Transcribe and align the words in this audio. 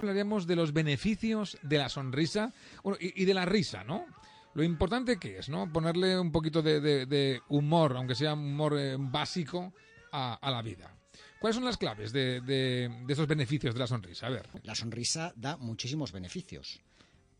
hablaríamos 0.00 0.46
de 0.46 0.56
los 0.56 0.72
beneficios 0.72 1.58
de 1.62 1.78
la 1.78 1.88
sonrisa 1.88 2.52
y, 2.98 3.24
de 3.24 3.34
la 3.34 3.44
risa, 3.44 3.84
¿no? 3.84 4.06
Lo 4.54 4.64
importante 4.64 5.18
que 5.18 5.38
es, 5.38 5.48
¿no? 5.48 5.72
Ponerle 5.72 6.18
un 6.18 6.32
poquito 6.32 6.62
de, 6.62 7.40
humor, 7.48 7.96
aunque 7.96 8.14
sea 8.14 8.34
un 8.34 8.40
humor 8.40 8.76
eh, 8.78 8.96
básico, 8.98 9.72
a, 10.12 10.38
la 10.50 10.60
vida. 10.62 10.92
¿Cuáles 11.38 11.54
son 11.54 11.64
las 11.64 11.76
claves 11.76 12.12
de, 12.12 12.40
de, 12.40 12.90
esos 13.08 13.28
beneficios 13.28 13.74
de 13.74 13.80
la 13.80 13.86
sonrisa? 13.86 14.26
A 14.26 14.30
ver. 14.30 14.48
La 14.64 14.74
sonrisa 14.74 15.32
da 15.36 15.56
muchísimos 15.56 16.12
beneficios. 16.12 16.80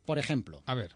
Por 0.07 0.19
ejemplo, 0.19 0.63
a 0.67 0.75
ver. 0.75 0.95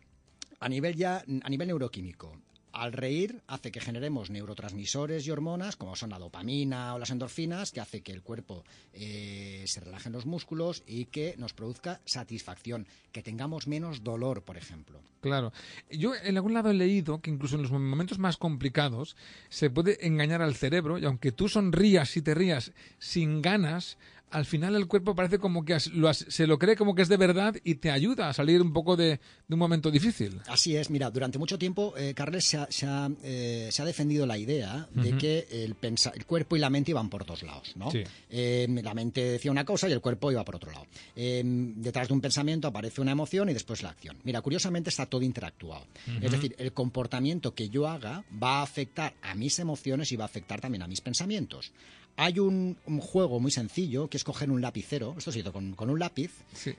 A 0.61 0.69
nivel 0.69 0.95
ya, 0.95 1.25
a 1.43 1.49
nivel 1.49 1.69
neuroquímico, 1.69 2.41
al 2.75 2.93
reír 2.93 3.41
hace 3.47 3.71
que 3.71 3.81
generemos 3.81 4.31
neurotransmisores 4.31 5.27
y 5.27 5.31
hormonas 5.31 5.77
como 5.77 5.95
son 5.95 6.11
la 6.11 6.19
dopamina 6.19 6.95
o 6.95 6.99
las 6.99 7.11
endorfinas, 7.11 7.71
que 7.71 7.81
hace 7.81 8.03
que 8.03 8.13
el 8.13 8.23
cuerpo 8.23 8.65
eh, 8.93 9.65
se 9.67 9.81
relaje 9.81 10.09
en 10.09 10.13
los 10.13 10.27
músculos 10.27 10.83
y 10.87 11.07
que 11.07 11.37
nos 11.39 11.53
produzca 11.53 12.01
satisfacción, 12.05 12.87
que 13.13 13.23
tengamos 13.23 13.69
menos 13.69 14.03
dolor, 14.03 14.43
por 14.43 14.57
ejemplo. 14.57 15.01
Claro. 15.21 15.53
Yo 15.89 16.15
en 16.15 16.37
algún 16.37 16.53
lado 16.53 16.71
he 16.71 16.75
leído 16.75 17.21
que 17.21 17.31
incluso 17.31 17.57
en 17.57 17.63
los 17.63 17.71
momentos 17.71 18.19
más 18.19 18.37
complicados 18.37 19.17
se 19.49 19.71
puede 19.71 20.07
engañar 20.07 20.43
al 20.43 20.57
cerebro 20.57 20.99
y 20.99 21.05
aunque 21.05 21.33
tú 21.33 21.49
sonrías 21.49 22.17
y 22.17 22.23
te 22.23 22.35
rías 22.35 22.73
sin 22.99 23.41
ganas, 23.41 23.97
al 24.35 24.47
final 24.47 24.75
el 24.75 24.89
cuerpo 24.89 25.15
parece 25.15 25.39
como 25.39 25.65
que 25.65 25.79
se 25.79 26.47
lo 26.47 26.59
cree 26.59 26.75
como 26.75 26.97
que 26.97 27.03
es 27.03 27.09
de 27.09 27.17
verdad 27.17 27.55
y 27.63 27.77
te 27.77 27.93
ayuda 27.93 28.29
a 28.29 28.33
salir 28.33 28.61
un 28.61 28.73
poco 28.73 28.97
de, 28.97 29.21
un 29.49 29.59
momento 29.59 29.93
difícil. 29.93 30.41
Así 30.49 30.75
es, 30.77 30.91
mira, 30.91 31.09
durante 31.11 31.39
mucho 31.39 31.57
tiempo 31.57 31.95
eh, 31.97 32.15
Carles 32.15 32.45
se 32.45 32.87
ha, 32.87 33.11
eh, 33.23 33.71
defendido 33.85 34.27
la 34.27 34.37
idea 34.37 34.89
de 34.93 35.17
que 35.17 35.47
el, 35.51 35.77
el, 35.81 36.27
cuerpo 36.27 36.57
y 36.57 36.59
la 36.59 36.69
mente 36.69 36.91
iban 36.91 37.09
por 37.09 37.25
dos 37.25 37.45
lados, 37.45 37.77
¿no? 37.77 37.91
Eh, 38.29 38.67
la 38.83 38.93
mente 38.93 39.23
decía 39.23 39.53
una 39.53 39.65
cosa 39.65 39.89
y 39.89 39.93
el 39.93 40.01
cuerpo 40.01 40.33
iba 40.33 40.45
por 40.45 40.57
otro 40.57 40.73
lado. 40.73 40.87
detrás 41.15 42.09
de 42.09 42.15
un 42.15 42.21
pensamiento 42.21 42.67
aparece 42.67 43.01
una 43.01 43.13
emoción 43.13 43.49
y 43.51 43.55
después 43.55 43.85
la 43.85 43.91
acción. 43.91 44.17
Mira, 44.25 44.43
curiosamente 44.43 44.91
está 44.91 45.07
todo 45.07 45.23
interactuado. 45.23 45.87
Es 46.21 46.33
decir, 46.33 46.57
el 46.59 46.73
comportamiento 46.73 47.55
que 47.55 47.69
yo 47.69 47.87
haga 47.87 48.25
va 48.43 48.59
a 48.59 48.63
afectar 48.63 49.15
a 49.23 49.37
mis 49.37 49.61
emociones 49.61 50.11
y 50.11 50.17
va 50.17 50.25
a 50.25 50.27
afectar 50.27 50.61
también 50.61 50.83
a 50.83 50.89
mis 50.89 51.01
pensamientos. 51.01 51.73
Hay 52.17 52.39
un, 52.39 52.77
juego 53.01 53.41
muy 53.41 53.51
sencillo 53.51 54.09
que 54.09 54.17
es 54.17 54.25
coger 54.25 54.51
un 54.51 54.61
lapicero, 54.61 55.15
esto 55.19 55.33
se 55.33 55.41
hizo 55.41 55.53
con, 55.53 55.75
un 55.79 55.99
lápiz, 55.99 56.31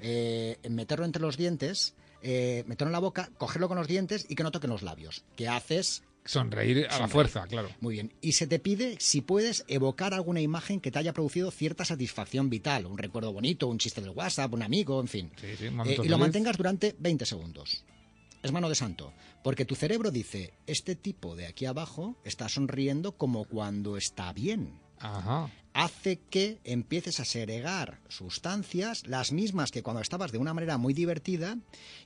eh, 0.02 0.58
meterlo 0.69 1.05
entre 1.05 1.22
los 1.22 1.36
dientes, 1.38 1.94
eh, 2.22 2.64
meterlo 2.67 2.89
en 2.89 2.94
la 2.94 3.00
boca, 3.00 3.30
cogerlo 3.38 3.67
con 3.67 3.78
los 3.78 3.88
dientes 3.88 4.25
y 4.30 4.36
que 4.36 4.44
no 4.44 4.52
toquen 4.52 4.69
los 4.69 4.81
labios. 4.81 5.23
¿Qué 5.36 5.47
haces? 5.47 6.03
Sonreír 6.23 6.88
a 6.89 7.00
la 7.00 7.08
fuerza, 7.08 7.45
claro. 7.47 7.69
Muy 7.81 7.95
bien. 7.95 8.13
Y 8.22 8.31
se 8.31 8.47
te 8.47 8.58
pide 8.59 8.95
si 9.00 9.22
puedes 9.22 9.63
evocar 9.67 10.13
alguna 10.13 10.41
imagen 10.41 10.80
que 10.80 10.89
te 10.89 10.97
haya 10.97 11.13
producido 11.13 11.52
cierta 11.52 11.86
satisfacción 11.86 12.50
vital, 12.50 12.86
un 12.88 12.97
recuerdo 12.97 13.31
bonito, 13.31 13.67
un 13.67 13.78
chiste 13.78 14.02
del 14.02 14.09
WhatsApp, 14.11 14.53
un 14.53 14.63
amigo, 14.63 15.00
en 15.00 15.08
fin. 15.08 15.31
Eh, 15.44 15.72
y 16.03 16.08
lo 16.08 16.17
mantengas 16.17 16.58
durante 16.58 16.95
20 16.97 17.25
segundos. 17.25 17.83
Es 18.41 18.52
mano 18.52 18.69
de 18.69 18.75
santo, 18.75 19.13
porque 19.44 19.66
tu 19.66 19.75
cerebro 19.75 20.11
dice, 20.11 20.53
este 20.66 20.95
tipo 20.95 21.36
de 21.36 21.47
aquí 21.47 21.66
abajo 21.66 22.16
está 22.23 22.47
sonriendo 22.47 23.17
como 23.17 23.45
cuando 23.45 23.97
está 23.97 24.34
bien 24.34 24.84
hace 25.73 26.19
que 26.29 26.59
empieces 26.63 27.19
a 27.19 27.25
segregar 27.25 28.00
sustancias, 28.07 29.06
las 29.07 29.33
mismas 29.33 29.72
que 29.72 29.83
cuando 29.83 30.01
estabas 30.01 30.31
de 30.31 30.38
una 30.38 30.53
manera 30.53 30.78
muy 30.78 30.94
divertida, 30.94 31.57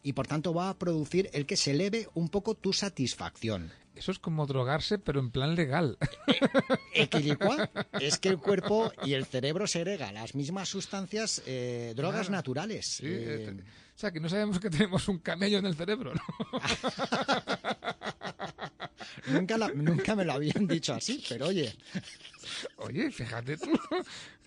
y 0.02 0.14
por 0.14 0.26
tanto 0.26 0.54
va 0.54 0.70
a 0.70 0.78
producir 0.78 1.30
el 1.34 1.46
que 1.46 1.56
se 1.56 1.72
eleve 1.72 2.10
un 2.16 2.30
poco 2.30 2.56
tu 2.56 2.74
satisfacción. 2.74 3.72
Eso 3.96 4.12
es 4.12 4.20
como 4.20 4.48
drogarse, 4.48 4.98
pero 4.98 5.20
en 5.20 5.30
plan 5.30 5.56
legal. 5.56 5.98
Equilicua 6.94 7.70
es 8.00 8.18
que 8.18 8.30
el 8.30 8.38
cuerpo 8.38 8.92
y 9.04 9.14
el 9.14 9.26
cerebro 9.26 9.68
segrega 9.68 10.12
las 10.14 10.36
mismas 10.36 10.70
sustancias, 10.70 11.44
eh, 11.46 11.94
drogas 11.96 12.30
naturales. 12.30 13.02
Eh, 13.04 13.62
o 13.94 14.00
sea, 14.00 14.12
que 14.12 14.22
no 14.22 14.30
sabemos 14.30 14.60
que 14.62 14.70
tenemos 14.70 15.10
un 15.10 15.20
camello 15.20 15.58
en 15.58 15.66
el 15.66 15.76
cerebro, 15.76 16.14
¿no? 16.14 16.22
nunca, 19.28 19.58
nunca 19.74 20.16
me 20.16 20.26
lo 20.26 20.34
habían 20.34 20.68
dicho 20.68 20.94
así, 20.94 21.24
pero 21.28 21.48
oye. 21.48 21.76
Oye, 22.78 23.12
fíjate 23.12 23.58
tú. 23.58 23.72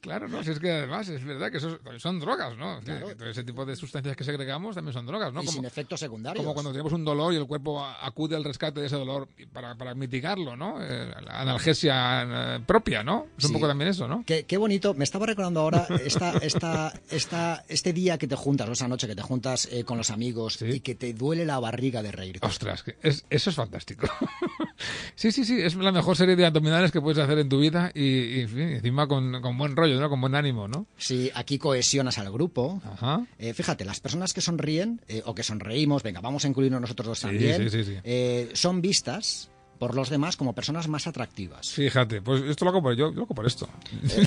Claro, 0.02 0.26
no, 0.26 0.42
si 0.42 0.50
es 0.50 0.58
que 0.58 0.68
además 0.68 1.08
es 1.08 1.24
verdad 1.24 1.52
que 1.52 1.60
son 2.00 2.18
drogas, 2.18 2.56
¿no? 2.56 2.80
ese 3.24 3.44
tipo 3.44 3.64
de 3.64 3.76
sustancias 3.76 4.16
que 4.16 4.24
segregamos 4.24 4.74
también 4.74 4.92
son 4.92 5.06
drogas, 5.06 5.32
¿no? 5.32 5.44
Y 5.44 5.46
sin 5.46 5.64
efectos 5.64 6.00
secundarios. 6.00 6.42
Como 6.42 6.54
cuando 6.54 6.72
tenemos 6.72 6.92
un 6.92 7.04
dolor 7.04 7.32
y 7.32 7.36
el 7.36 7.46
cuerpo 7.46 7.84
acude 7.84 8.34
al 8.34 8.42
rescate 8.42 8.80
de 8.80 8.86
ese 8.86 8.96
dolor 8.96 9.28
para, 9.52 9.76
para 9.76 9.94
mitigarlo, 9.94 10.56
¿no? 10.56 10.82
Eh, 10.82 11.08
la 11.24 11.42
analgesia 11.42 12.56
eh, 12.56 12.60
propia, 12.66 13.04
¿no? 13.04 13.28
Es 13.38 13.44
un 13.44 13.52
poco 13.52 13.68
también 13.68 13.90
eso, 13.90 14.08
¿no? 14.08 14.24
Qué, 14.26 14.42
qué, 14.42 14.56
bonito. 14.56 14.92
Me 14.94 15.04
estaba 15.04 15.24
recordando 15.24 15.60
ahora 15.60 15.86
esta, 16.04 16.32
esta, 16.38 16.92
esta, 17.08 17.64
este 17.68 17.92
día 17.92 18.18
que 18.18 18.26
te 18.26 18.34
juntas, 18.34 18.68
o 18.68 18.72
esa 18.72 18.88
noche 18.88 19.06
que 19.06 19.14
te 19.14 19.22
juntas 19.22 19.68
eh, 19.70 19.84
con 19.84 19.98
los 19.98 20.10
amigos 20.10 20.60
y 20.62 20.80
que 20.80 20.96
te 20.96 21.14
duele 21.14 21.44
la 21.44 21.60
barriga 21.60 22.02
de 22.02 22.10
reír. 22.10 22.40
Ostras, 22.42 22.84
eso 23.02 23.50
es 23.50 23.54
fantástico. 23.54 24.08
sí, 25.14 25.30
sí, 25.30 25.44
sí, 25.44 25.60
es 25.60 25.76
la 25.76 25.92
mejor 25.92 26.16
serie 26.16 26.34
de 26.34 26.44
abdominales 26.44 26.90
que 26.90 27.00
puedes 27.00 27.22
hacer 27.22 27.38
en 27.38 27.48
tu 27.48 27.60
vida 27.60 27.92
y, 27.94 28.40
encima 28.40 29.06
con, 29.06 29.40
con 29.40 29.56
buen 29.56 29.76
rollo 29.76 29.91
con 30.00 30.20
buen 30.20 30.34
ánimo, 30.34 30.68
¿no? 30.68 30.86
Sí, 30.96 31.30
aquí 31.34 31.58
cohesionas 31.58 32.18
al 32.18 32.30
grupo. 32.32 32.80
Eh, 33.38 33.54
fíjate, 33.54 33.84
las 33.84 34.00
personas 34.00 34.32
que 34.32 34.40
sonríen 34.40 35.00
eh, 35.08 35.22
o 35.24 35.34
que 35.34 35.42
sonreímos, 35.42 36.02
venga, 36.02 36.20
vamos 36.20 36.44
a 36.44 36.48
incluirnos 36.48 36.80
nosotros 36.80 37.08
dos 37.08 37.20
también, 37.20 37.68
eh, 38.04 38.50
son 38.54 38.80
vistas 38.80 39.50
por 39.78 39.96
los 39.96 40.10
demás 40.10 40.36
como 40.36 40.54
personas 40.54 40.86
más 40.86 41.08
atractivas. 41.08 41.70
Fíjate, 41.70 42.22
pues 42.22 42.42
esto 42.42 42.64
lo 42.64 42.70
hago 42.70 42.82
por 42.82 42.94
yo, 42.94 43.10
yo 43.10 43.16
lo 43.16 43.22
hago 43.24 43.34
por 43.34 43.46
esto. 43.46 43.68
Eh, 44.04 44.26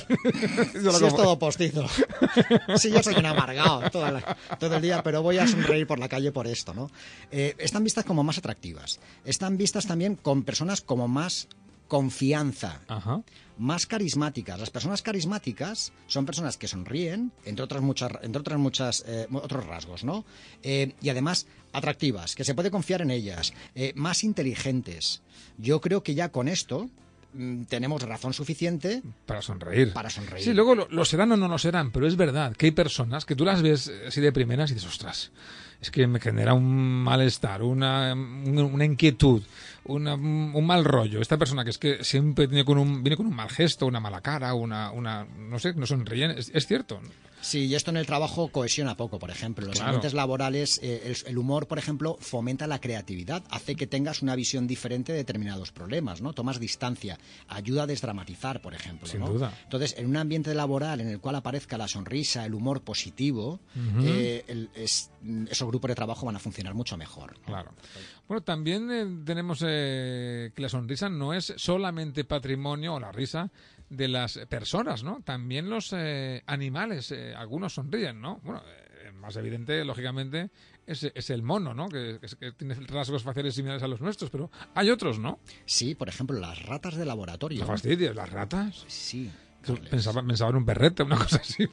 si 0.72 1.04
es 1.06 1.16
todo 1.16 1.38
postizo. 1.38 1.86
sí, 2.76 2.90
yo 2.90 3.02
soy 3.02 3.14
un 3.14 3.24
amargado 3.24 3.90
todo 3.90 4.76
el 4.76 4.82
día, 4.82 5.02
pero 5.02 5.22
voy 5.22 5.38
a 5.38 5.46
sonreír 5.46 5.86
por 5.86 5.98
la 5.98 6.08
calle 6.08 6.30
por 6.30 6.46
esto, 6.46 6.74
¿no? 6.74 6.90
están 7.30 7.84
vistas 7.84 8.04
como 8.04 8.22
más 8.22 8.36
atractivas. 8.38 9.00
Están 9.24 9.56
vistas 9.56 9.86
también 9.86 10.16
con 10.16 10.42
personas 10.42 10.82
como 10.82 11.08
más 11.08 11.48
confianza, 11.88 12.80
más 13.58 13.86
carismáticas. 13.86 14.58
Las 14.58 14.70
personas 14.70 15.02
carismáticas 15.02 15.92
son 16.06 16.26
personas 16.26 16.56
que 16.56 16.68
sonríen, 16.68 17.32
entre 17.44 17.64
otras 17.64 17.82
muchas, 17.82 18.12
entre 18.22 18.40
otras 18.40 18.58
muchas 18.58 19.04
eh, 19.06 19.26
otros 19.32 19.66
rasgos, 19.66 20.04
¿no? 20.04 20.24
Eh, 20.62 20.94
y 21.00 21.08
además 21.08 21.46
atractivas, 21.72 22.34
que 22.34 22.44
se 22.44 22.54
puede 22.54 22.70
confiar 22.70 23.02
en 23.02 23.10
ellas, 23.10 23.52
eh, 23.74 23.92
más 23.96 24.24
inteligentes. 24.24 25.22
Yo 25.58 25.80
creo 25.80 26.02
que 26.02 26.14
ya 26.14 26.30
con 26.30 26.48
esto 26.48 26.88
mm, 27.34 27.64
tenemos 27.64 28.02
razón 28.02 28.32
suficiente 28.32 29.02
para 29.26 29.42
sonreír. 29.42 29.92
Para 29.92 30.10
sonreír. 30.10 30.44
Sí, 30.44 30.52
luego 30.52 30.74
lo, 30.74 31.04
serán 31.04 31.32
o 31.32 31.36
no 31.36 31.48
lo 31.48 31.58
serán, 31.58 31.92
pero 31.92 32.06
es 32.06 32.16
verdad 32.16 32.54
que 32.56 32.66
hay 32.66 32.72
personas 32.72 33.24
que 33.24 33.36
tú 33.36 33.44
las 33.44 33.62
ves 33.62 33.90
así 34.06 34.20
de 34.20 34.32
primeras 34.32 34.70
y 34.70 34.74
dices, 34.74 34.88
ostras, 34.88 35.32
es 35.80 35.90
que 35.90 36.06
me 36.06 36.20
genera 36.20 36.54
un 36.54 37.02
malestar, 37.02 37.62
una, 37.62 38.14
una 38.14 38.84
inquietud, 38.84 39.42
un 39.88 40.66
mal 40.66 40.84
rollo. 40.84 41.20
Esta 41.20 41.36
persona 41.36 41.64
que 41.64 41.70
es 41.70 41.78
que 41.78 42.04
siempre 42.04 42.48
tiene 42.48 42.64
con 42.64 42.78
un, 42.78 43.02
viene 43.02 43.16
con 43.16 43.26
un 43.26 43.34
mal 43.34 43.50
gesto, 43.50 43.86
una 43.86 44.00
mala 44.00 44.20
cara, 44.20 44.54
una, 44.54 44.90
una 44.90 45.24
no 45.24 45.58
sé, 45.58 45.74
no 45.74 45.86
sonríen, 45.86 46.32
es, 46.32 46.50
es 46.54 46.66
cierto. 46.66 47.00
Sí, 47.46 47.66
y 47.66 47.76
esto 47.76 47.92
en 47.92 47.96
el 47.96 48.06
trabajo 48.06 48.48
cohesiona 48.48 48.96
poco, 48.96 49.20
por 49.20 49.30
ejemplo. 49.30 49.68
Los 49.68 49.80
ambientes 49.80 50.14
laborales, 50.14 50.80
eh, 50.82 51.14
el, 51.26 51.38
humor, 51.38 51.68
por 51.68 51.78
ejemplo, 51.78 52.16
fomenta 52.20 52.66
la 52.66 52.80
creatividad, 52.80 53.44
hace 53.50 53.76
que 53.76 53.86
tengas 53.86 54.20
una 54.20 54.34
visión 54.34 54.66
diferente 54.66 55.12
de 55.12 55.18
determinados 55.18 55.70
problemas, 55.70 56.20
¿no? 56.20 56.32
Tomas 56.32 56.58
distancia, 56.58 57.20
ayuda 57.46 57.84
a 57.84 57.86
desdramatizar, 57.86 58.60
por 58.60 58.74
ejemplo. 58.74 59.06
Sin 59.06 59.24
duda. 59.24 59.56
Entonces, 59.62 59.94
en 59.96 60.06
un 60.06 60.16
ambiente 60.16 60.52
laboral 60.56 61.00
en 61.00 61.06
el 61.06 61.20
cual 61.20 61.36
aparezca 61.36 61.78
la 61.78 61.86
sonrisa, 61.86 62.44
el 62.44 62.52
humor 62.52 62.80
positivo, 62.80 63.60
eh, 64.02 64.68
esos 64.74 65.68
grupos 65.68 65.88
de 65.90 65.94
trabajo 65.94 66.26
van 66.26 66.34
a 66.34 66.40
funcionar 66.40 66.74
mucho 66.74 66.96
mejor. 66.96 67.38
Claro. 67.46 67.70
Bueno, 68.26 68.42
también 68.42 68.90
eh, 68.90 69.22
tenemos 69.24 69.60
que 69.60 70.52
la 70.56 70.68
sonrisa 70.68 71.08
no 71.08 71.32
es 71.32 71.54
solamente 71.56 72.24
patrimonio, 72.24 72.94
o 72.94 73.00
la 73.00 73.12
risa, 73.12 73.52
de 73.88 74.08
las 74.08 74.38
personas, 74.48 75.02
¿no? 75.02 75.20
También 75.22 75.70
los 75.70 75.92
eh, 75.92 76.42
animales, 76.46 77.12
eh, 77.12 77.34
algunos 77.34 77.74
sonríen, 77.74 78.20
¿no? 78.20 78.40
Bueno, 78.42 78.62
eh, 78.66 79.12
más 79.12 79.36
evidente, 79.36 79.84
lógicamente, 79.84 80.50
es, 80.86 81.04
es 81.04 81.30
el 81.30 81.42
mono, 81.42 81.74
¿no? 81.74 81.88
Que, 81.88 82.18
tiene 82.56 82.74
rasgos 82.74 83.22
faciales 83.22 83.54
similares 83.54 83.82
a 83.82 83.88
los 83.88 84.00
nuestros, 84.00 84.30
pero 84.30 84.50
hay 84.74 84.90
otros, 84.90 85.18
¿no? 85.18 85.38
Sí, 85.64 85.94
por 85.94 86.08
ejemplo, 86.08 86.38
las 86.38 86.64
ratas 86.64 86.96
de 86.96 87.06
laboratorio. 87.06 87.60
¿Qué 87.60 87.66
fastidio? 87.66 88.14
¿Las 88.14 88.30
ratas? 88.30 88.84
Sí. 88.88 89.30
Pensaba, 89.90 90.24
pensaba, 90.24 90.50
en 90.50 90.56
un 90.56 90.64
perrete, 90.64 91.02
una 91.02 91.16
cosa 91.18 91.36
así. 91.38 91.68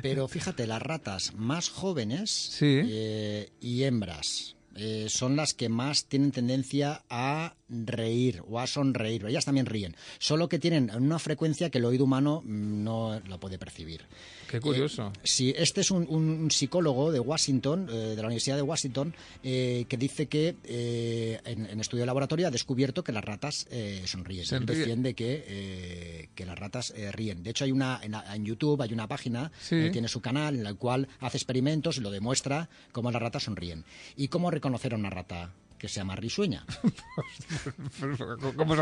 Pero, 0.00 0.26
fíjate, 0.26 0.66
las 0.66 0.80
ratas 0.80 1.34
más 1.34 1.68
jóvenes 1.68 2.58
y 2.62 3.82
hembras 3.82 4.56
eh, 4.76 5.06
son 5.08 5.36
las 5.36 5.52
que 5.52 5.68
más 5.68 6.04
tienen 6.04 6.30
tendencia 6.30 7.02
a 7.10 7.54
reír 7.68 8.42
o 8.48 8.60
a 8.60 8.66
sonreír. 8.66 9.26
Ellas 9.26 9.44
también 9.44 9.66
ríen, 9.66 9.96
solo 10.18 10.48
que 10.48 10.58
tienen 10.58 10.90
una 10.94 11.18
frecuencia 11.18 11.70
que 11.70 11.78
el 11.78 11.84
oído 11.84 12.04
humano 12.04 12.42
mm, 12.44 12.84
no 12.84 13.20
lo 13.26 13.40
puede 13.40 13.58
percibir. 13.58 14.02
Qué 14.48 14.60
curioso. 14.60 15.12
Eh, 15.14 15.20
sí, 15.24 15.54
este 15.56 15.80
es 15.80 15.90
un, 15.90 16.50
psicólogo 16.50 17.12
de 17.12 17.20
Washington, 17.20 17.88
eh, 17.90 17.94
de 17.94 18.16
la 18.16 18.26
Universidad 18.26 18.56
de 18.56 18.62
Washington, 18.62 19.14
que 19.42 19.96
dice 19.98 20.26
que 20.26 20.56
en, 20.64 21.80
estudio 21.80 22.02
de 22.02 22.06
laboratorio 22.06 22.48
ha 22.48 22.50
descubierto 22.50 23.04
que 23.04 23.12
las 23.12 23.24
ratas 23.24 23.66
sonríen. 24.04 24.44
Él 24.50 24.66
defiende 24.66 25.14
que, 25.14 26.09
que 26.40 26.46
las 26.46 26.58
ratas 26.58 26.94
ríen. 27.12 27.42
De 27.42 27.50
hecho, 27.50 27.64
hay 27.64 27.72
una 27.72 28.00
en, 28.02 28.44
YouTube 28.44 28.80
hay 28.82 28.92
una 28.92 29.06
página, 29.06 29.52
tiene 29.68 30.08
su 30.08 30.20
canal 30.20 30.56
en 30.56 30.64
la 30.64 30.74
cual 30.74 31.08
hace 31.20 31.36
experimentos 31.36 31.98
y 31.98 32.00
lo 32.00 32.10
demuestra 32.10 32.68
cómo 32.92 33.10
las 33.10 33.20
ratas 33.20 33.44
sonríen. 33.44 33.84
Y 34.16 34.28
cómo 34.28 34.50
reconocer 34.50 34.94
a 34.94 34.96
una 34.96 35.10
rata 35.10 35.50
que 35.80 35.88
se 35.88 35.96
llama 35.96 36.14
risueña. 36.14 36.64
¿Cómo, 38.56 38.76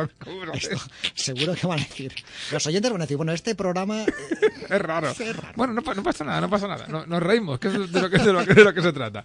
seguro 1.15 1.55
que 1.55 1.67
van 1.67 1.79
a 1.79 1.83
decir. 1.83 2.13
Los 2.51 2.67
oyentes 2.67 2.91
van 2.91 3.01
a 3.01 3.05
decir, 3.05 3.17
bueno, 3.17 3.33
este 3.33 3.55
programa. 3.55 4.03
Eh, 4.03 4.09
es, 4.69 4.83
raro. 4.83 5.15
Bueno, 5.55 5.75
no, 5.75 5.83
pasa 5.83 6.25
nada, 6.25 6.41
no 6.41 6.51
pasa 6.51 6.67
nada. 6.67 6.87
nos 6.89 7.23
reímos, 7.23 7.61
que 7.61 7.69
es 7.69 7.93
de 7.93 8.01
lo 8.01 8.11
que, 8.11 8.19
de 8.19 8.65
lo 8.65 8.75
que, 8.75 8.83
se 8.83 8.93
trata. 8.93 9.25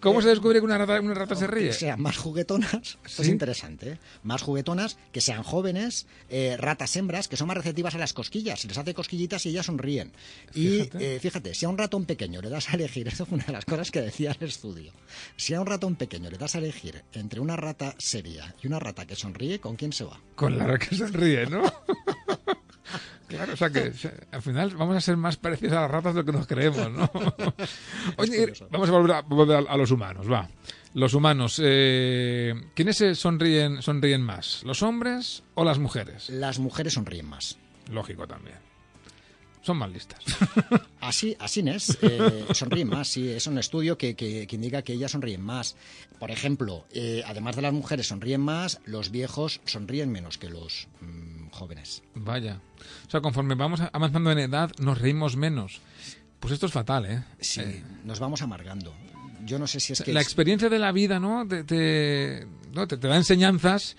¿Cómo 0.00 0.20
se 0.20 0.28
descubre 0.28 0.58
que 0.58 0.64
una 0.64 0.76
rata, 0.76 1.00
una 1.00 1.14
rata 1.14 1.36
se 1.36 1.46
ríe? 1.46 1.68
Que 1.68 1.72
sean 1.72 2.02
más 2.02 2.16
juguetonas. 2.16 2.98
es 3.06 3.28
interesante. 3.28 3.92
¿eh? 3.92 3.98
Más 4.24 4.42
juguetonas, 4.42 4.98
que 5.12 5.20
sean 5.20 5.44
jóvenes, 5.44 6.06
eh, 6.28 6.56
ratas 6.58 6.96
hembras, 6.96 7.28
que 7.28 7.36
son 7.36 7.46
más 7.46 7.56
receptivas 7.56 7.94
a 7.94 7.98
las 7.98 8.12
cosquillas. 8.12 8.60
Si 8.60 8.68
les 8.68 8.76
hace 8.76 8.92
cosquillitas 8.92 9.46
y 9.46 9.50
ellas 9.50 9.66
sonríen. 9.66 10.12
Y 10.52 10.80
fíjate. 10.80 11.20
fíjate, 11.20 11.54
si 11.54 11.64
a 11.64 11.68
un 11.68 11.78
ratón 11.78 12.06
pequeño 12.06 12.42
le 12.42 12.50
das 12.50 12.70
a 12.70 12.74
elegir, 12.74 13.06
eso 13.14 13.24
fue 13.24 13.36
una 13.36 13.46
de 13.46 13.52
las 13.52 13.64
cosas 13.64 13.92
que 13.92 14.00
decía 14.00 14.36
el 14.38 14.48
estudio. 14.48 14.92
Si 15.36 15.54
a 15.54 15.60
un 15.60 15.66
ratón 15.66 15.94
pequeño 15.94 16.28
le 16.28 16.38
das 16.38 16.56
a 16.56 16.58
elegir 16.58 17.03
entre 17.12 17.40
una 17.40 17.56
rata 17.56 17.94
seria 17.98 18.54
y 18.62 18.66
una 18.66 18.78
rata 18.78 19.06
que 19.06 19.16
sonríe, 19.16 19.60
¿con 19.60 19.76
quién 19.76 19.92
se 19.92 20.04
va? 20.04 20.20
Con 20.34 20.58
la 20.58 20.66
rata 20.66 20.86
que 20.86 20.96
sonríe, 20.96 21.46
¿no? 21.46 21.62
Claro, 23.26 23.54
o 23.54 23.56
sea 23.56 23.70
que 23.70 23.90
al 24.30 24.42
final 24.42 24.76
vamos 24.76 24.96
a 24.96 25.00
ser 25.00 25.16
más 25.16 25.38
parecidos 25.38 25.72
a 25.72 25.82
las 25.82 25.90
ratas 25.90 26.14
de 26.14 26.20
lo 26.20 26.26
que 26.26 26.32
nos 26.32 26.46
creemos, 26.46 26.92
¿no? 26.92 27.10
Oye, 28.18 28.52
vamos 28.70 28.88
a 28.88 28.92
volver, 28.92 29.66
a, 29.68 29.76
los 29.76 29.90
humanos, 29.90 30.30
va. 30.30 30.48
Los 30.92 31.14
humanos, 31.14 31.60
eh, 31.64 32.54
¿quiénes 32.74 33.02
sonríen, 33.18 33.82
sonríen 33.82 34.20
más? 34.20 34.62
¿Los 34.64 34.82
hombres 34.82 35.42
o 35.54 35.64
las 35.64 35.78
mujeres? 35.78 36.28
Las 36.28 36.58
mujeres 36.58 36.92
sonríen 36.92 37.26
más. 37.26 37.56
Lógico 37.90 38.28
también 38.28 38.73
son 39.64 39.78
más 39.78 39.90
listas. 39.90 40.20
Así, 41.00 41.36
así 41.38 41.60
es, 41.68 41.98
eh, 42.00 42.46
sonríen 42.54 42.88
más, 42.88 43.08
sí, 43.08 43.28
es 43.28 43.46
un 43.46 43.58
estudio 43.58 43.98
que, 43.98 44.14
que, 44.16 44.48
indica 44.50 44.80
que 44.80 44.94
ellas 44.94 45.10
sonríen 45.10 45.42
más. 45.42 45.76
Por 46.18 46.30
ejemplo, 46.30 46.86
eh, 46.92 47.22
además 47.26 47.56
de 47.56 47.62
las 47.62 47.74
mujeres 47.74 48.08
sonríen 48.08 48.40
más, 48.40 48.80
los 48.86 49.10
viejos 49.10 49.60
sonríen 49.66 50.10
menos 50.10 50.38
que 50.38 50.48
los 50.48 50.88
mm, 51.02 51.48
jóvenes. 51.50 52.02
Vaya, 52.14 52.58
o 53.06 53.10
sea, 53.10 53.20
conforme 53.20 53.54
vamos 53.54 53.82
avanzando 53.92 54.32
en 54.32 54.38
edad, 54.38 54.70
nos 54.78 54.98
reímos 54.98 55.36
menos. 55.36 55.80
Pues 56.40 56.54
esto 56.54 56.66
es 56.66 56.72
fatal, 56.72 57.04
¿eh? 57.04 57.22
Sí, 57.38 57.60
eh. 57.60 57.82
nos 58.04 58.18
vamos 58.18 58.40
amargando. 58.40 58.94
Yo 59.44 59.58
no 59.58 59.66
sé 59.66 59.80
si 59.80 59.92
es 59.92 60.00
que... 60.00 60.14
La 60.14 60.22
experiencia 60.22 60.70
de 60.70 60.78
la 60.78 60.90
vida, 60.90 61.20
¿no? 61.20 61.46
te, 61.46 62.46
¿no? 62.72 62.88
te, 62.88 62.96
te 62.96 63.08
da 63.08 63.16
enseñanzas 63.16 63.94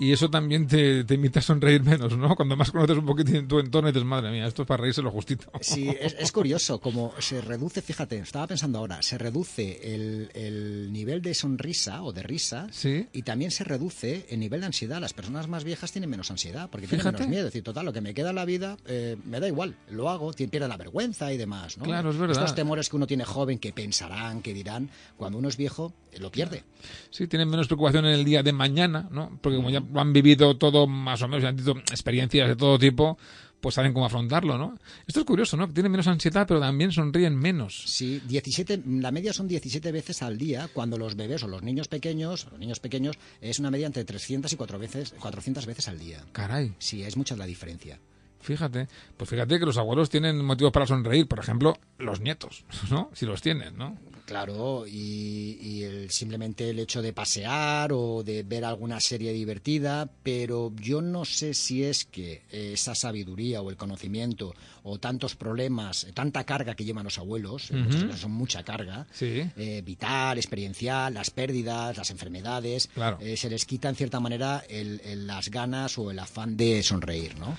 y 0.00 0.12
eso 0.12 0.30
también 0.30 0.66
te, 0.66 1.04
te 1.04 1.12
imita 1.12 1.40
a 1.40 1.42
sonreír 1.42 1.82
menos, 1.82 2.16
¿no? 2.16 2.34
Cuando 2.34 2.56
más 2.56 2.70
conoces 2.70 2.96
un 2.96 3.04
poquito 3.04 3.32
en 3.32 3.46
tu 3.46 3.58
entorno 3.58 3.90
y 3.90 3.92
dices, 3.92 4.06
madre 4.06 4.30
mía, 4.30 4.46
esto 4.46 4.62
es 4.62 4.68
para 4.68 4.80
reírse 4.80 5.02
lo 5.02 5.10
justito. 5.10 5.52
Sí, 5.60 5.94
es, 6.00 6.32
curioso, 6.32 6.80
como 6.80 7.12
se 7.18 7.42
reduce, 7.42 7.82
fíjate, 7.82 8.16
estaba 8.18 8.46
pensando 8.46 8.78
ahora, 8.78 9.02
se 9.02 9.18
reduce 9.18 9.94
el, 9.94 10.30
el 10.32 10.90
nivel 10.90 11.20
de 11.20 11.34
sonrisa 11.34 12.02
o 12.02 12.14
de 12.14 12.22
risa 12.22 12.68
¿Sí? 12.70 13.08
y 13.12 13.22
también 13.24 13.50
se 13.50 13.62
reduce 13.62 14.24
el 14.30 14.40
nivel 14.40 14.60
de 14.60 14.66
ansiedad. 14.68 15.02
Las 15.02 15.12
personas 15.12 15.48
más 15.48 15.64
viejas 15.64 15.92
tienen 15.92 16.08
menos 16.08 16.30
ansiedad 16.30 16.70
porque 16.70 16.86
tienen 16.86 17.04
menos 17.04 17.28
miedo. 17.28 17.40
Es 17.48 17.52
decir, 17.52 17.62
total, 17.62 17.84
lo 17.84 17.92
que 17.92 18.00
me 18.00 18.14
queda 18.14 18.30
en 18.30 18.36
la 18.36 18.46
vida 18.46 18.78
eh, 18.86 19.18
me 19.26 19.38
da 19.38 19.48
igual, 19.48 19.76
lo 19.90 20.08
hago, 20.08 20.32
pierde 20.32 20.66
la 20.66 20.78
vergüenza 20.78 21.30
y 21.30 21.36
demás, 21.36 21.76
¿no? 21.76 21.84
Claro, 21.84 22.08
es 22.08 22.16
verdad. 22.16 22.38
Estos 22.38 22.54
temores 22.54 22.88
que 22.88 22.96
uno 22.96 23.06
tiene 23.06 23.26
joven, 23.26 23.58
que 23.58 23.74
pensarán, 23.74 24.40
que 24.40 24.54
dirán, 24.54 24.88
cuando 25.18 25.36
uno 25.36 25.50
es 25.50 25.58
viejo, 25.58 25.92
lo 26.18 26.30
pierde. 26.30 26.64
Sí, 27.10 27.26
tienen 27.26 27.48
menos 27.48 27.66
preocupación 27.66 28.06
en 28.06 28.14
el 28.14 28.24
día 28.24 28.42
de 28.42 28.52
mañana, 28.52 29.08
¿no? 29.10 29.38
Porque 29.40 29.56
como 29.56 29.70
ya 29.70 29.82
han 29.94 30.12
vivido 30.12 30.56
todo 30.56 30.70
todo 30.70 30.86
más 30.86 31.20
o 31.22 31.28
menos, 31.28 31.44
han 31.44 31.56
tenido 31.56 31.76
experiencias 31.78 32.48
de 32.48 32.56
todo 32.56 32.78
tipo, 32.78 33.18
pues 33.60 33.74
saben 33.74 33.92
cómo 33.92 34.06
afrontarlo, 34.06 34.56
¿no? 34.56 34.78
Esto 35.06 35.20
es 35.20 35.26
curioso, 35.26 35.56
¿no? 35.56 35.68
Tienen 35.68 35.92
menos 35.92 36.06
ansiedad, 36.06 36.46
pero 36.46 36.60
también 36.60 36.92
sonríen 36.92 37.36
menos. 37.36 37.82
Sí, 37.86 38.22
17, 38.26 38.82
la 38.86 39.10
media 39.10 39.32
son 39.32 39.48
17 39.48 39.92
veces 39.92 40.22
al 40.22 40.38
día, 40.38 40.68
cuando 40.72 40.96
los 40.96 41.16
bebés 41.16 41.42
o 41.42 41.48
los 41.48 41.62
niños 41.62 41.88
pequeños, 41.88 42.46
los 42.50 42.58
niños 42.58 42.80
pequeños, 42.80 43.16
es 43.40 43.58
una 43.58 43.70
media 43.70 43.86
entre 43.86 44.04
300 44.04 44.52
y 44.52 44.56
4 44.56 44.78
veces, 44.78 45.14
400 45.18 45.66
veces 45.66 45.88
al 45.88 45.98
día. 45.98 46.24
Caray. 46.32 46.74
Sí, 46.78 47.02
es 47.02 47.16
mucha 47.16 47.36
la 47.36 47.46
diferencia. 47.46 47.98
Fíjate, 48.40 48.88
pues 49.16 49.28
fíjate 49.28 49.58
que 49.58 49.66
los 49.66 49.76
abuelos 49.76 50.08
tienen 50.08 50.42
motivos 50.42 50.72
para 50.72 50.86
sonreír, 50.86 51.28
por 51.28 51.38
ejemplo, 51.38 51.76
los 51.98 52.20
nietos, 52.20 52.64
¿no? 52.90 53.10
Si 53.12 53.26
los 53.26 53.42
tienen, 53.42 53.76
¿no? 53.76 53.98
Claro, 54.30 54.86
y, 54.86 56.06
simplemente 56.08 56.70
el 56.70 56.78
hecho 56.78 57.02
de 57.02 57.12
pasear 57.12 57.92
o 57.92 58.22
de 58.22 58.44
ver 58.44 58.64
alguna 58.64 59.00
serie 59.00 59.32
divertida, 59.32 60.08
pero 60.22 60.72
yo 60.76 61.02
no 61.02 61.24
sé 61.24 61.52
si 61.52 61.82
es 61.82 62.04
que 62.04 62.42
esa 62.52 62.94
sabiduría 62.94 63.60
o 63.60 63.70
el 63.70 63.76
conocimiento 63.76 64.54
o 64.84 65.00
tantos 65.00 65.34
problemas, 65.34 66.06
tanta 66.14 66.44
carga 66.44 66.76
que 66.76 66.84
llevan 66.84 67.02
los 67.02 67.18
abuelos, 67.18 67.72
son 68.16 68.30
mucha 68.30 68.62
carga, 68.62 69.04
eh, 69.20 69.82
vital, 69.84 70.38
experiencial, 70.38 71.12
las 71.12 71.30
pérdidas, 71.30 71.96
las 71.96 72.10
enfermedades, 72.10 72.88
eh, 73.18 73.36
se 73.36 73.50
les 73.50 73.64
quita 73.64 73.88
en 73.88 73.96
cierta 73.96 74.20
manera 74.20 74.62
las 74.70 75.48
ganas 75.48 75.98
o 75.98 76.12
el 76.12 76.20
afán 76.20 76.56
de 76.56 76.84
sonreír, 76.84 77.36
¿no? 77.36 77.58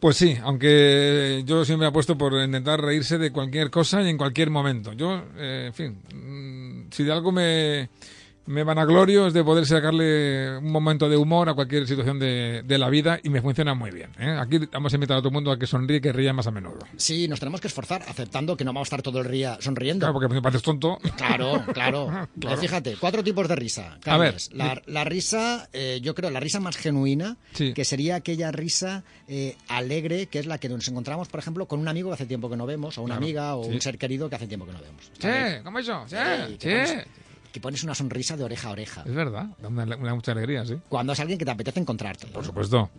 Pues 0.00 0.16
sí, 0.16 0.36
aunque 0.42 1.42
yo 1.46 1.64
siempre 1.64 1.88
apuesto 1.88 2.18
por 2.18 2.34
intentar 2.34 2.80
reírse 2.80 3.16
de 3.16 3.32
cualquier 3.32 3.70
cosa 3.70 4.02
y 4.02 4.10
en 4.10 4.18
cualquier 4.18 4.50
momento. 4.50 4.92
Yo, 4.92 5.22
eh, 5.36 5.64
en 5.68 5.74
fin, 5.74 6.02
mm, 6.14 6.92
si 6.92 7.02
de 7.02 7.12
algo 7.12 7.32
me, 7.32 7.88
me 8.46 8.62
vanaglorio 8.62 9.26
es 9.26 9.34
de 9.34 9.42
poder 9.42 9.66
sacarle 9.66 10.58
un 10.58 10.70
momento 10.70 11.08
de 11.08 11.16
humor 11.16 11.48
a 11.48 11.54
cualquier 11.54 11.86
situación 11.86 12.18
de, 12.18 12.62
de 12.64 12.78
la 12.78 12.88
vida 12.88 13.18
y 13.22 13.28
me 13.28 13.42
funciona 13.42 13.74
muy 13.74 13.90
bien. 13.90 14.10
¿eh? 14.18 14.36
Aquí 14.40 14.58
vamos 14.72 14.92
a 14.92 14.96
invitar 14.96 15.16
a 15.16 15.20
todo 15.20 15.28
el 15.28 15.34
mundo 15.34 15.50
a 15.50 15.58
que 15.58 15.66
sonríe 15.66 16.00
que 16.00 16.12
ría 16.12 16.32
más 16.32 16.46
a 16.46 16.50
menudo. 16.50 16.78
Sí, 16.96 17.28
nos 17.28 17.40
tenemos 17.40 17.60
que 17.60 17.66
esforzar 17.68 18.02
aceptando 18.08 18.56
que 18.56 18.64
no 18.64 18.72
vamos 18.72 18.86
a 18.86 18.88
estar 18.88 19.02
todo 19.02 19.20
el 19.20 19.30
día 19.30 19.58
sonriendo. 19.60 20.04
Claro, 20.04 20.14
porque 20.14 20.32
me 20.32 20.40
pareces 20.40 20.62
tonto. 20.62 20.98
Claro, 21.16 21.64
claro. 21.72 22.06
Eh, 22.46 22.56
fíjate, 22.56 22.96
cuatro 23.00 23.24
tipos 23.24 23.48
de 23.48 23.56
risa. 23.56 23.98
A 24.04 24.16
ver. 24.18 24.36
La, 24.52 24.80
la 24.86 25.04
risa, 25.04 25.68
eh, 25.72 25.98
yo 26.02 26.14
creo, 26.14 26.30
la 26.30 26.38
risa 26.38 26.60
más 26.60 26.76
genuina, 26.76 27.36
que 27.54 27.84
sería 27.84 28.16
aquella 28.16 28.52
risa 28.52 29.02
alegre, 29.68 30.26
que 30.26 30.38
es 30.38 30.46
la 30.46 30.58
que 30.58 30.68
nos 30.68 30.86
encontramos, 30.86 31.28
por 31.28 31.40
ejemplo, 31.40 31.66
con 31.66 31.80
un 31.80 31.88
amigo 31.88 32.10
que 32.10 32.14
hace 32.14 32.26
tiempo 32.26 32.48
que 32.48 32.56
no 32.56 32.66
vemos, 32.66 32.98
o 32.98 33.02
una 33.02 33.16
amiga, 33.16 33.56
o 33.56 33.66
un 33.66 33.80
ser 33.80 33.98
querido 33.98 34.28
que 34.28 34.36
hace 34.36 34.46
tiempo 34.46 34.66
que 34.66 34.72
no 34.72 34.80
vemos. 34.80 35.10
Sí, 35.18 35.62
¿cómo 35.64 35.78
eso? 35.78 36.04
Sí, 36.08 36.16
sí 36.58 36.68
que 37.56 37.60
pones 37.62 37.82
una 37.84 37.94
sonrisa 37.94 38.36
de 38.36 38.44
oreja 38.44 38.68
a 38.68 38.72
oreja. 38.72 39.02
Es 39.06 39.14
verdad, 39.14 39.46
da 39.58 39.70
mucha 39.70 40.32
alegría, 40.32 40.66
sí. 40.66 40.78
Cuando 40.90 41.14
es 41.14 41.20
alguien 41.20 41.38
que 41.38 41.46
te 41.46 41.50
apetece 41.50 41.80
encontrarte. 41.80 42.26
Por 42.26 42.44
supuesto. 42.44 42.90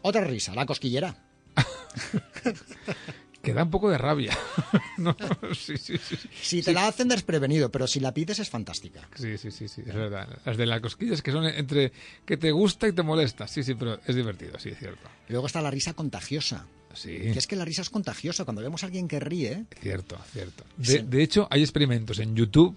Otra 0.00 0.24
risa, 0.24 0.54
la 0.54 0.64
cosquillera. 0.64 1.14
que 3.42 3.52
da 3.52 3.64
un 3.64 3.70
poco 3.70 3.90
de 3.90 3.98
rabia. 3.98 4.34
Si 6.40 6.62
te 6.62 6.72
la 6.72 6.88
hacen 6.88 7.08
desprevenido, 7.08 7.70
pero 7.70 7.86
si 7.86 8.00
la 8.00 8.14
pides 8.14 8.38
es 8.38 8.48
fantástica. 8.48 9.06
Sí, 9.14 9.36
sí, 9.36 9.50
sí, 9.50 9.68
sí, 9.68 9.82
es 9.86 9.94
verdad. 9.94 10.26
Las 10.46 10.56
de 10.56 10.64
la 10.64 10.80
cosquilla 10.80 11.12
es 11.12 11.20
que 11.20 11.30
son 11.30 11.44
entre 11.44 11.92
que 12.24 12.38
te 12.38 12.50
gusta 12.50 12.88
y 12.88 12.92
te 12.92 13.02
molesta. 13.02 13.46
Sí, 13.46 13.62
sí, 13.62 13.74
pero 13.74 14.00
es 14.06 14.16
divertido, 14.16 14.58
sí, 14.58 14.70
es 14.70 14.78
cierto. 14.78 15.10
luego 15.28 15.46
está 15.46 15.60
la 15.60 15.70
risa 15.70 15.92
contagiosa. 15.92 16.64
Sí. 16.94 17.16
Que 17.16 17.38
es 17.38 17.46
que 17.46 17.56
la 17.56 17.64
risa 17.64 17.82
es 17.82 17.90
contagiosa. 17.90 18.44
Cuando 18.44 18.62
vemos 18.62 18.82
a 18.82 18.86
alguien 18.86 19.08
que 19.08 19.20
ríe. 19.20 19.64
Cierto, 19.80 20.18
cierto. 20.32 20.64
de 20.76 21.22
hecho, 21.22 21.46
hay 21.50 21.62
experimentos 21.62 22.18
en 22.18 22.34
YouTube 22.34 22.76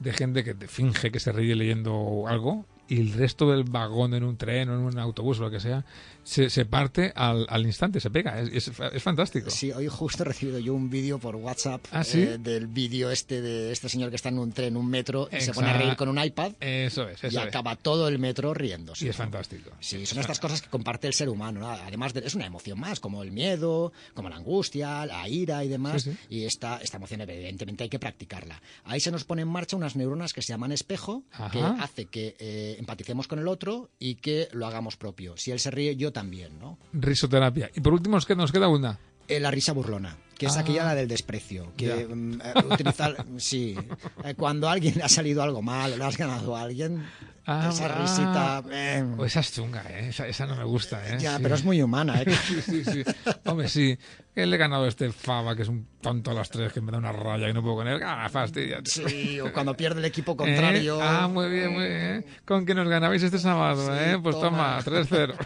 de 0.00 0.12
gente 0.12 0.44
que 0.44 0.54
te 0.54 0.68
finge 0.68 1.10
que 1.10 1.20
se 1.20 1.32
ríe 1.32 1.54
leyendo 1.54 2.24
algo 2.26 2.66
y 2.88 3.00
el 3.00 3.12
resto 3.12 3.50
del 3.50 3.64
vagón 3.64 4.14
en 4.14 4.24
un 4.24 4.36
tren 4.36 4.68
o 4.68 4.74
en 4.74 4.80
un 4.80 4.98
autobús 4.98 5.38
o 5.38 5.44
lo 5.44 5.50
que 5.50 5.60
sea 5.60 5.84
se, 6.24 6.50
se 6.50 6.64
parte 6.64 7.12
al, 7.14 7.46
al, 7.48 7.66
instante, 7.66 8.00
se 8.00 8.10
pega. 8.10 8.40
Es, 8.40 8.68
es, 8.68 9.02
fantástico. 9.02 9.50
Sí, 9.50 9.72
hoy 9.72 9.88
justo 9.88 10.22
he 10.22 10.26
recibido 10.26 10.58
yo 10.58 10.74
un 10.74 10.88
vídeo 10.88 11.18
por 11.18 11.36
WhatsApp 11.36 11.84
¿Ah, 11.90 12.02
eh, 12.14 12.38
del 12.40 12.66
vídeo 12.66 13.10
este 13.10 13.40
de 13.40 13.72
este 13.72 13.88
señor 13.88 14.10
que 14.10 14.16
está 14.16 14.28
en 14.28 14.38
un 14.38 14.52
tren, 14.52 14.76
un 14.76 14.88
metro, 14.88 15.28
y 15.32 15.40
se 15.40 15.52
pone 15.52 15.70
a 15.70 15.76
reír 15.76 15.96
con 15.96 16.08
un 16.08 16.22
iPad. 16.22 16.52
Eso 16.60 17.08
es, 17.08 17.22
eso 17.24 17.34
Y 17.34 17.36
acaba 17.36 17.76
todo 17.76 18.08
el 18.08 18.18
metro 18.18 18.54
riéndose. 18.54 19.06
Y 19.06 19.08
es 19.08 19.16
fantástico. 19.16 19.70
Sí, 19.80 20.06
son 20.06 20.18
estas 20.18 20.38
cosas 20.38 20.62
que 20.62 20.68
comparte 20.68 21.06
el 21.06 21.14
ser 21.14 21.28
humano. 21.28 21.68
Además, 21.68 22.14
de, 22.14 22.20
es 22.20 22.34
una 22.34 22.46
emoción 22.46 22.78
más, 22.78 23.00
como 23.00 23.22
el 23.22 23.32
miedo, 23.32 23.92
como 24.14 24.28
la 24.28 24.36
angustia, 24.36 25.04
la 25.06 25.28
ira 25.28 25.64
y 25.64 25.68
demás. 25.68 26.08
Y 26.28 26.44
esta, 26.44 26.78
esta 26.78 26.98
emoción, 26.98 27.20
evidentemente, 27.22 27.84
hay 27.84 27.90
que 27.90 27.98
practicarla. 27.98 28.62
Ahí 28.84 29.00
se 29.00 29.10
nos 29.10 29.24
pone 29.24 29.42
en 29.42 29.48
marcha 29.48 29.76
unas 29.76 29.96
neuronas 29.96 30.32
que 30.32 30.42
se 30.42 30.52
llaman 30.52 30.72
espejo, 30.72 31.24
que 31.50 31.60
hace 31.60 32.06
que 32.06 32.36
eh, 32.38 32.76
empaticemos 32.78 33.26
con 33.26 33.38
el 33.38 33.48
otro 33.48 33.90
y 33.98 34.16
que 34.16 34.48
lo 34.52 34.66
hagamos 34.66 34.96
propio. 34.96 35.36
Si 35.36 35.50
él 35.50 35.60
se 35.60 35.70
ríe, 35.70 35.96
yo 35.96 36.11
también, 36.12 36.58
¿no? 36.60 36.78
Risoterapia. 36.92 37.70
Y 37.74 37.80
por 37.80 37.92
último 37.92 38.16
nos 38.16 38.52
queda, 38.52 38.68
una. 38.68 38.98
Eh, 39.32 39.40
la 39.40 39.50
risa 39.50 39.72
burlona 39.72 40.16
que 40.42 40.46
es 40.46 40.56
aquella 40.56 40.84
la 40.84 40.94
del 40.96 41.06
desprecio, 41.06 41.72
que 41.76 42.04
mm, 42.04 42.40
eh, 42.40 42.54
utilizar, 42.68 43.24
sí, 43.36 43.76
eh, 44.24 44.34
cuando 44.34 44.68
a 44.68 44.72
alguien 44.72 44.96
le 44.96 45.04
ha 45.04 45.08
salido 45.08 45.40
algo 45.40 45.62
mal, 45.62 45.96
le 45.96 46.04
has 46.04 46.16
ganado 46.16 46.56
a 46.56 46.62
alguien, 46.62 47.04
ah, 47.46 47.68
esa 47.70 47.86
risita... 47.86 48.64
Eh. 48.72 49.04
Oh, 49.16 49.24
esa 49.24 49.38
es 49.38 49.52
chunga, 49.52 49.84
¿eh? 49.88 50.08
esa, 50.08 50.46
no 50.46 50.56
me 50.56 50.64
gusta. 50.64 51.00
¿eh? 51.08 51.18
Ya, 51.20 51.38
pero 51.40 51.54
es 51.54 51.64
muy 51.64 51.80
humana. 51.80 52.20
¿eh? 52.22 52.34
sí, 52.46 52.60
sí, 52.60 52.84
sí. 52.84 53.04
Hombre, 53.44 53.68
sí, 53.68 53.96
que 54.34 54.44
le 54.44 54.56
he 54.56 54.58
ganado 54.58 54.84
a 54.84 54.88
este 54.88 55.12
Fava, 55.12 55.54
que 55.54 55.62
es 55.62 55.68
un 55.68 55.86
tonto 56.00 56.32
a 56.32 56.34
las 56.34 56.50
tres, 56.50 56.72
que 56.72 56.80
me 56.80 56.90
da 56.90 56.98
una 56.98 57.12
raya 57.12 57.48
y 57.48 57.52
no 57.52 57.62
puedo 57.62 57.76
con 57.76 57.86
él. 57.86 58.00
¡Ah, 58.04 58.28
fastidia! 58.28 58.80
Sí, 58.84 59.38
o 59.38 59.52
cuando 59.52 59.76
pierde 59.76 60.00
el 60.00 60.06
equipo 60.06 60.36
contrario... 60.36 60.98
Ah, 61.00 61.28
muy 61.28 61.48
bien, 61.48 61.72
muy 61.72 61.86
bien. 61.86 62.26
Con 62.44 62.66
que 62.66 62.74
nos 62.74 62.88
ganabais 62.88 63.22
este 63.22 63.38
sábado, 63.38 63.96
¿eh? 63.96 64.18
Pues 64.20 64.40
toma 64.40 64.80
3-0. 64.80 65.36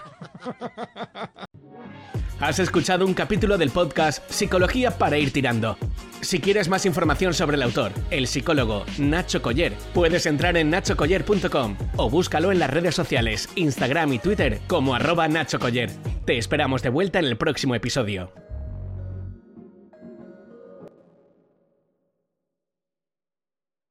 Has 2.41 2.59
escuchado 2.59 3.07
un 3.07 3.15
capítulo 3.15 3.57
del 3.57 3.71
podcast 3.71 4.29
Psicología 4.31 4.91
para 4.91 5.17
ir 5.17 5.33
tirando. 5.33 5.79
Si 6.21 6.41
quieres 6.41 6.69
más 6.69 6.85
información 6.85 7.33
sobre 7.35 7.57
el 7.57 7.63
autor, 7.63 7.93
el 8.11 8.27
psicólogo 8.27 8.85
Nacho 8.99 9.41
Coller, 9.43 9.73
puedes 9.95 10.27
entrar 10.27 10.57
en 10.57 10.71
nachocoller.com 10.71 11.77
o 11.97 12.11
búscalo 12.11 12.53
en 12.53 12.59
las 12.59 12.71
redes 12.71 12.95
sociales, 12.95 13.49
Instagram 13.55 14.13
y 14.13 14.19
Twitter 14.19 14.61
como 14.67 14.95
arroba 14.95 15.29
Nacho 15.29 15.59
Coller. 15.59 15.91
Te 16.25 16.37
esperamos 16.37 16.83
de 16.83 16.91
vuelta 16.91 17.19
en 17.19 17.27
el 17.27 17.37
próximo 17.37 17.75
episodio. 17.75 18.46